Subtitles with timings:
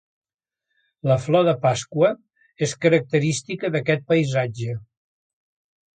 [1.11, 2.09] La flor de pasqua,
[2.69, 4.79] és característica d'aquest paisatge.